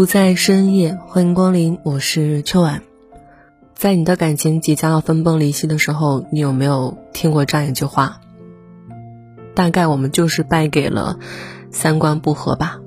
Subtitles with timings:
[0.00, 2.82] 不在深夜，欢迎光临，我是秋晚。
[3.74, 8.18] 在你的感情即将要分崩离析的时候，你有没有听过这样一句话？
[9.54, 11.18] 大概我们就是败给了
[11.70, 12.80] 三观不合吧。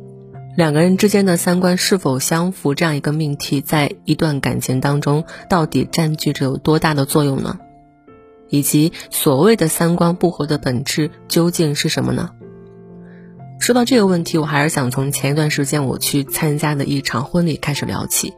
[0.58, 7.60] 两个人之间的三观是否相符，这样一个命题，在一段感情当中到底占据着有多大的作用呢？
[8.50, 12.32] 以及所谓的三观不合的本质究竟是什么呢？
[13.64, 18.34] 说到这个问题，我还是想从前一段时间我去参加的一场婚礼开始聊起。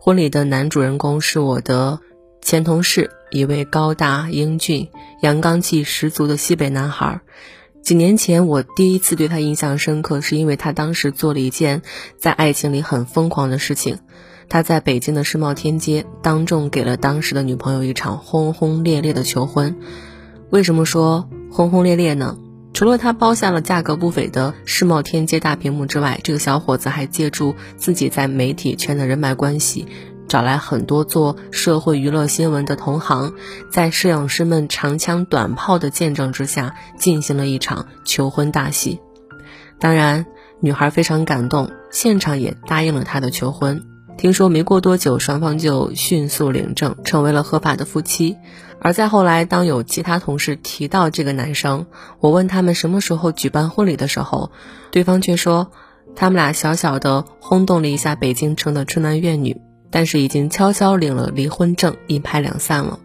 [0.00, 2.00] 婚礼的男主人公是我的
[2.42, 4.88] 前同事，一位高大英俊、
[5.22, 7.20] 阳刚气十足的西北男孩。
[7.80, 11.82] 几年前，我第一次对他印象深刻，是因为他当时做了一件
[12.18, 14.00] 在爱情里很疯狂的事情。
[14.48, 19.76] 他在北京的世贸天阶当众给了当时的女朋友一场轰轰烈烈的求婚。
[20.50, 22.36] 为什么说轰轰烈烈呢？
[22.76, 29.86] 除了他包下了价格不菲的世贸天阶大屏幕之外，这个小伙子还借助自己在媒体圈的人脉关系，
[30.28, 33.32] 找来很多做社会娱乐新闻的同行，
[33.72, 39.00] 在摄影师们长枪短炮的见证之下，进行了一场求婚大戏。
[39.78, 40.26] 当然，
[40.60, 43.82] 女孩非常感动，现场也答应了他的求婚。
[44.18, 48.36] 听说没过多久，双方就迅速领证，成为了合法的夫妻。
[48.80, 51.86] 而在后来，当有其他同事提到这个男生，
[52.20, 54.50] 我问他们什么时候举办婚礼的时候，
[54.90, 55.70] 对方却说，
[56.14, 59.60] 他们俩小小的轰动了一下北京城的春男怨女，
[59.90, 63.00] 但是已经悄悄领了离婚证，一拍两散了。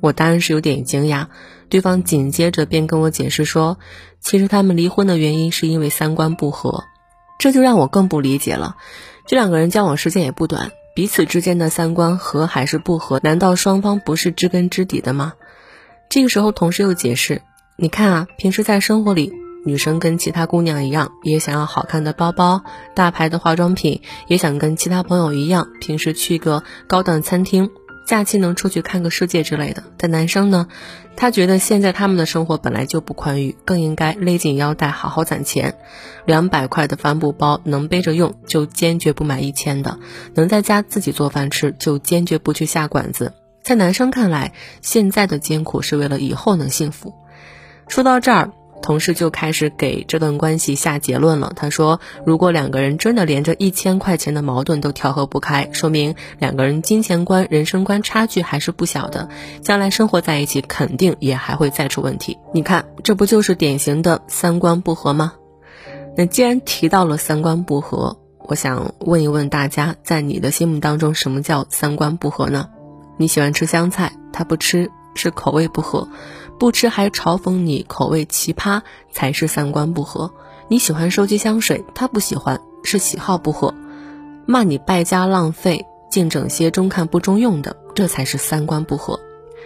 [0.00, 1.26] 我当然是有点惊讶，
[1.68, 3.76] 对方紧接着便跟我解释说，
[4.20, 6.84] 其实他们离婚的原因是因为三观不合，
[7.38, 8.76] 这就让我更不理解了。
[9.26, 13.20] 这两个人交往时间也不短，彼此之间的三观合还是不合？
[13.22, 15.34] 难道双方不是知根知底的吗？
[16.08, 17.42] 这个时候，同事又解释
[17.78, 19.32] ：“你看啊，平时在生活里，
[19.64, 22.62] 女生跟其他姑娘一样，也想要好看的包包、
[22.94, 27.70] 大牌的化妆品，也想跟其他朋友一样，平时去个高档餐厅。”
[28.10, 30.66] 假期能出去看个世界之类的，但男生呢，
[31.14, 35.76] 他觉得现在他们的生活本来就不宽裕，更应该勒紧腰带好好攒钱。
[36.26, 40.00] 两百块的帆布包能背着用，就坚决不买一千的；
[40.34, 43.32] 能在家自己做饭吃，就坚决不去下馆子。
[43.62, 47.14] 在男生看来，现在的艰苦是为了以后能幸福。
[47.86, 48.50] 说到这儿。
[48.82, 51.52] 同事就开始给这段关系下结论了。
[51.54, 59.28] 他说：“如果两个人真的连着一千块钱的矛盾都调和不开，说明两个人金钱观、人生观差距还是不小的，
[59.62, 62.38] 将来生活在一起肯定也还会再出问题。
[62.52, 65.34] 你看，这不就是典型的三观不合吗？
[66.16, 72.68] 那既然提到了三观不合，我想问一问大家，在你的心目当中，什么叫三观不合呢？
[73.16, 76.08] 你喜欢吃香菜，他不吃，是口味不合。”
[76.60, 80.30] 不吃还嘲讽你口味奇葩才是三观不合。
[80.68, 83.72] 你喜欢收集香水，他不喜欢是喜好不合。
[84.44, 89.18] 骂你败家浪费，净整些中看不中用的，这才是三观不合。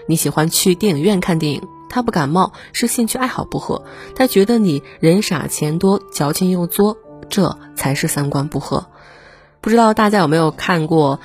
[0.07, 3.83] 你喜欢去电影院看电影，他不感冒是兴趣爱好不合。
[4.15, 6.97] 他觉得你人傻钱多，矫情又作，
[7.29, 8.87] 这才是三观不合。
[9.61, 11.19] 不知道大家有没有看过？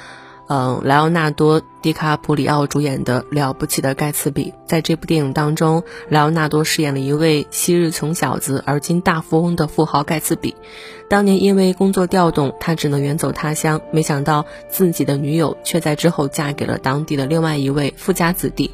[0.52, 10.56] 嗯，莱昂纳多·迪卡普里奥主演的《了不起的盖茨比》在这部电影当中，莱昂纳多饰演了一位昔日穷小子而今大富翁的富豪盖茨比。
[11.10, 18.70] 当年因为工作调动，他只能远走他乡，没想到自己的女友却在之后嫁给了当地的另外一位富家子弟。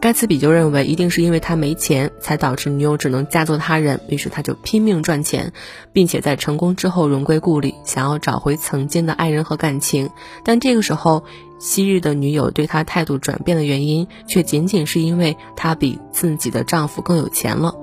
[0.00, 5.52] 盖茨比就认为一定是因为他没钱，才导致女友只能嫁作他人，于是他就拼命赚钱，
[5.92, 10.08] 并且在成功之后荣归故里，想要找回曾经的爱人和感情。
[10.42, 11.24] 但这个时候，
[11.58, 17.74] 昔日的女友对他态度转变的原因，却仅仅是因为他比自己的丈夫更有钱了。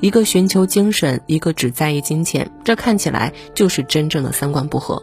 [0.00, 5.02] 一个寻求精神，一个只在意金钱，这看起来就是真正的三观不合。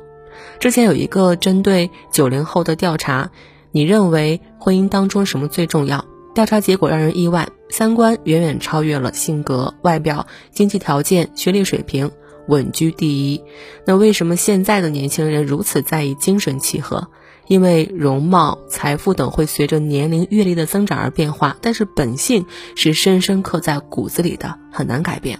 [0.60, 3.32] 之前有一个针对九零后的调查，
[3.72, 6.06] 你认为婚姻当中什么最重要？
[6.34, 12.12] 调查结果让人意外，三观远远超越了性格、外表、经济条件、学历水平。
[12.48, 13.44] 稳居第一。
[13.86, 17.10] 那为什么现在的年轻人如此在意精神契合？
[17.48, 22.46] 因为容貌、财富等会随着年龄、阅历的增长而变化，但是本性
[22.76, 25.40] 是深深刻在骨子里的，很难改变。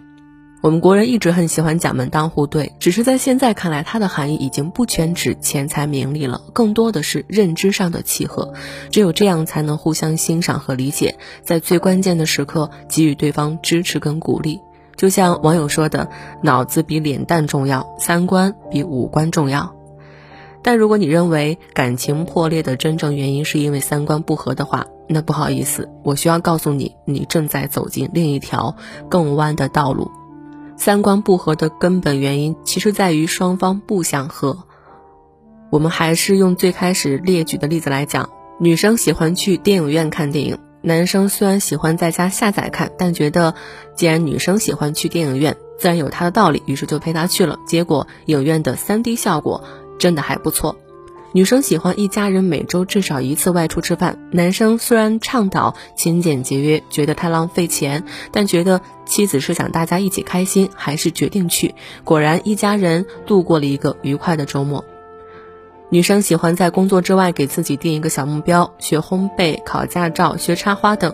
[0.64, 8.54] 我们国人一直很喜欢讲门当户对，只是在现在看来，它的含义已经不全指钱财名利了，更多的是认知上的契合。
[8.90, 14.60] 只有这样，才能互相欣赏和理解，在最关键的时刻给予对方支持跟鼓励。
[14.96, 16.10] 就像网友说的
[16.42, 19.76] ：“脑子比脸蛋重要，三观比五官重要。”
[20.68, 28.76] 但如果你认为感情破裂的真正原因是因为三观不合的话，那不好意思，我需要告诉你，你正在走进另一条
[29.08, 30.12] 更弯的道路。
[30.76, 34.66] 三观不合的根本原因，其实在于双方不想和。
[35.70, 38.30] 我们还是用最开始列举的例子来讲：
[38.60, 43.56] 女生喜欢去电影院看电影，男生虽然喜欢在家下载看，但觉得
[43.96, 47.58] 既然女生喜欢去电影院，自然有她的道理，于是就陪她去了。
[47.66, 49.64] 结果影院的 3D 效果
[49.98, 50.78] 真的还不错。
[51.34, 61.76] 女生喜欢一家人每周至少一次外出吃饭，男生虽然倡导勤俭节约，觉得太浪费钱，但觉得妻子是想大家一起开心，还是决定去。
[62.04, 64.84] 果然，一家人度过了一个愉快的周末。
[65.90, 71.14] 女生喜欢在工作之外给自己定一个小目标，学烘焙、考驾照、学插花等。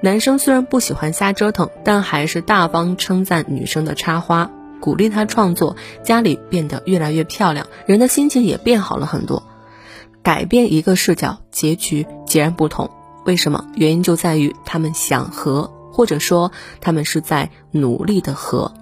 [0.00, 4.50] 男生虽然不喜欢瞎折腾，但还是大方称赞女生的插花。
[4.84, 9.42] 鼓励他创作，家里变得越来越漂亮，人的心情也变好了很多。
[10.22, 12.90] 改变一个视角，结局截然不同。
[13.24, 13.64] 为什么？
[13.76, 16.52] 原因就在于他们想和，或者说
[16.82, 18.74] 他们是在努力的和。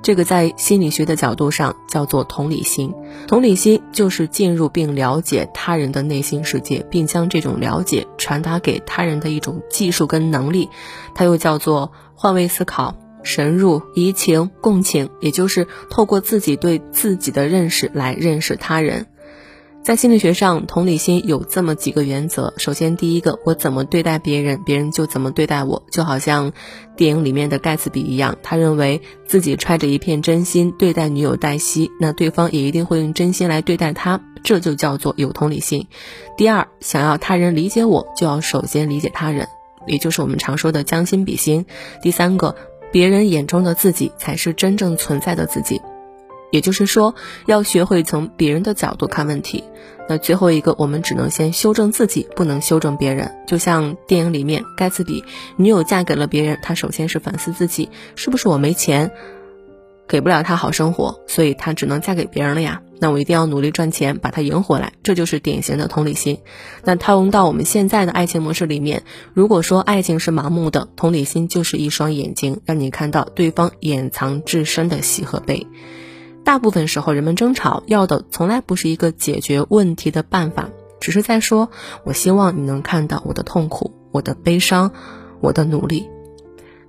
[0.00, 2.94] 这个在心理学的角度上叫做同理心。
[3.26, 10.68] 同理心就是进入并了解他人的内心世界，并将这种了解传达给他人的一种技术跟能力。
[11.16, 12.94] 它又叫做换位思考。
[13.22, 19.06] 神入移情共情，也就是透过自己对自己的认识来认识他人。
[19.82, 22.54] 在心理学上，同理心有这么几个原则。
[22.56, 25.82] 首先，第一个，我怎么对待别人，别人就怎么对待我。
[25.90, 26.52] 就好像
[26.94, 34.20] 电影里面的盖茨比一样，他认为自己揣着一片真心对待女友黛西，那对方也一定会用真心来对待他。
[34.44, 35.88] 这就叫做有同理心。
[36.36, 39.48] 第二，想要他人理解我，就要首先理解他人，
[39.88, 41.66] 也就是我们常说的将心比心。
[42.02, 42.54] 第三个。
[42.92, 45.80] 别人眼中的自己才是真正存在的自己，
[46.52, 47.14] 也就是说，
[47.46, 49.64] 要学会从别人的角度看问题。
[50.08, 53.32] 那最后一个，我们只能先修正自己，不能修正别人。
[53.46, 55.24] 就像电影里面，盖茨比
[55.56, 59.10] 女友嫁给了别人，他首先是反思自己，是不是我没钱？
[60.12, 62.82] 给不了他好生活，所以他只能嫁给别人了呀。
[63.00, 64.92] 那我一定要努力赚钱，把他赢回来。
[65.02, 66.40] 这就是典型的同理心。
[66.84, 75.66] 那套用到我们现在的爱情模式里面，如果说爱情是盲目的，同理心就是一双眼睛，让你看到对方掩藏至深的喜和悲。
[76.44, 80.68] 大部分时候，人们争吵要的从来不是一个解决问题的办法，
[81.00, 81.70] 只是在说
[82.04, 84.92] ：“我希望你能看到我的痛苦，我的悲伤，
[85.40, 86.06] 我的努力。”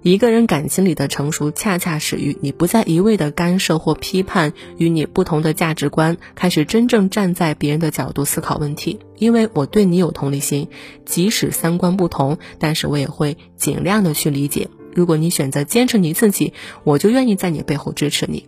[0.04, 9.00] 一个人感情里的成熟，恰恰始于你不再一味的干涉或批判与你不同的价值观，开始真正站在别人的角度思考问题。
[9.18, 10.68] 因为我对你有同理心，
[11.06, 14.68] 即使三观不同，但是我也会尽量的去理解。
[14.94, 16.52] 如果你选择坚持你自己，
[16.84, 18.46] 我就愿意在你背后支持你。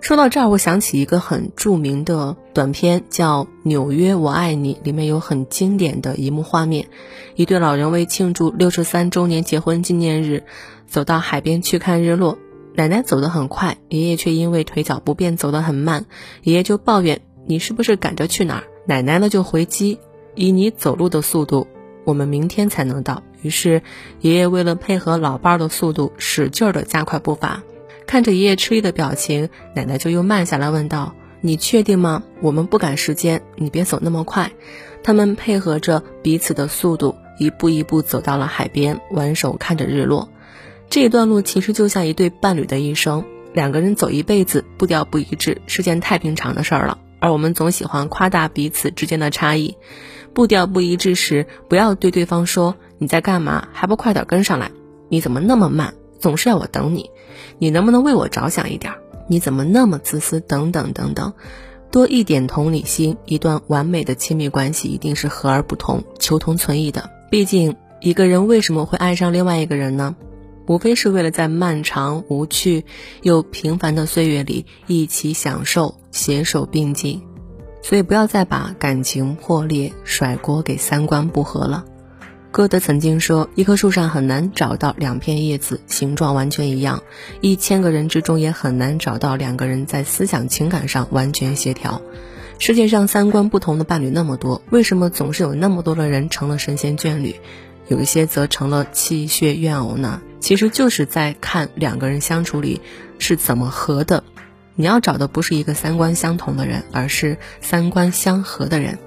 [0.00, 6.86] 说到这儿，我想起一个很著名的短片，叫《纽约我爱你》，里面有很经典的一幕画面：
[7.34, 10.44] 一对老人为庆祝六十三周年结婚纪念日，
[10.86, 12.38] 走到海边去看日落。
[12.74, 16.06] 奶奶走得很快，爷爷却因为腿脚不便走得很慢。
[16.42, 19.98] 爷爷就抱怨：“你是不是赶着去哪儿？”奶奶呢就回击
[20.36, 21.66] ：“以你走路的速度，
[22.04, 23.82] 我们明天才能到。”于是，
[24.20, 27.62] 爷爷为了配合老伴儿的速度，使劲儿地加快步伐。
[28.08, 32.22] 看着爷爷吃力的表情，奶奶就又慢下来问道：“你确定吗？
[32.40, 34.50] 我们不赶时间，你别走那么快。”
[35.04, 40.30] 他们配合着彼此的速度，一步一步走到了海边，挽手看着日落。
[40.88, 43.22] 这一段路其实就像一对伴侣的一生，
[43.52, 46.96] 两个人走一辈子，步调不一致是件太平常的事儿了。
[47.20, 49.76] 而我们总喜欢夸大彼此之间的差异。
[50.32, 53.68] 步调不一致时，不要对对方说：“你在干嘛？
[53.74, 54.70] 还不快点跟上来？
[55.10, 55.92] 你怎么那么慢？
[56.18, 57.10] 总是要我等你。”
[57.58, 58.92] 你能不能为我着想一点？
[59.28, 60.40] 你怎么那么自私？
[60.40, 61.32] 等等等等，
[61.90, 67.10] 多一点同理心，一段完美的亲密关系一定是和而不同、求同存异的。
[67.30, 70.16] 毕竟，一个人为什么会爱上另外一个人呢？
[70.66, 72.84] 无非是为了在漫长、无趣
[73.22, 77.22] 又平凡的岁月里一起享受、携手并进。
[77.82, 81.84] 所以，不要再把感情破裂甩锅给三观不合了。
[82.50, 87.02] 歌德曾经说，一棵树上很难找到两片叶子形状完全一样，
[87.40, 92.00] 一千个人之中也很难找到两个人在思想情感上完全协调。
[92.58, 97.36] 世界上三观不同的伴侣那么多，为什么总是有那么多的人成了神仙眷侣，
[97.86, 100.20] 有一些则成了气血怨偶呢？
[100.40, 102.80] 其实就是在看两个人相处里
[103.18, 104.24] 是怎么合的。
[104.74, 108.98] 你要找的不是一个三观相同的人，而是三观相合的人。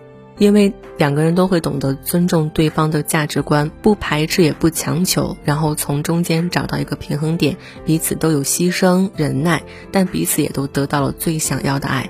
[0.42, 12.10] 因为两个人都会懂得尊重对方的价值观，不排斥也不强求，然后从中间找到一个平衡点，彼此都有牺牲忍耐，但彼此也都得到了最想要的爱。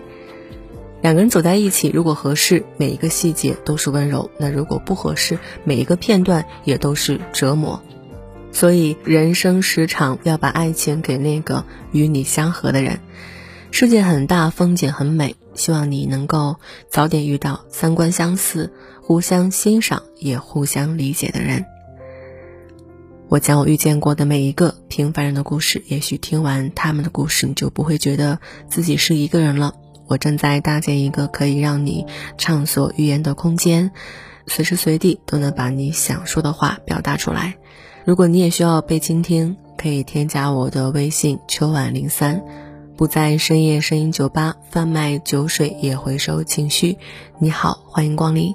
[1.02, 7.82] 两个人走在一起，如果合适，每一个细节都是温柔；那如果不合适，每一个片段也都是折磨。
[8.54, 13.02] 所以人生时常，要把爱情给那个与你相合的人。
[13.72, 15.36] 世界很大，风景很美。
[15.54, 16.58] 希望你能够
[16.90, 21.66] 早点遇到三观相似、互相欣赏也互相理解的人。
[23.28, 29.74] 我将我遇见过的每一个平凡人的故事，也许听完他们的故事，你就不会觉得自己是一个人了。
[30.08, 32.06] 我正在搭建一个可以让你
[32.38, 33.92] 畅所欲言的空间，
[34.48, 37.56] 随时随地都能把你想说的话表达出来。
[38.06, 42.44] 如果你也需要被倾听，可以添加我的微信秋晚零三。
[43.02, 47.00] 不在深夜声音酒吧贩卖酒水，也回收情绪。
[47.40, 48.54] 你好，欢迎光临。